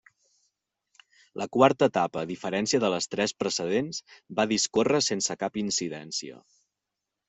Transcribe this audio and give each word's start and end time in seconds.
La 1.41 1.47
quarta 1.57 1.89
etapa, 1.93 2.23
a 2.23 2.29
diferència 2.33 2.81
de 2.85 2.91
les 2.95 3.11
tres 3.13 3.37
precedents, 3.45 4.03
va 4.43 4.51
discórrer 4.57 5.07
sense 5.13 5.41
cap 5.47 5.65
incidència. 5.69 6.45